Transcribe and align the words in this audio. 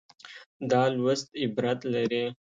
دا 0.69 0.81
لوست 0.95 1.27
عبرت 1.41 1.79
لري. 1.93 2.23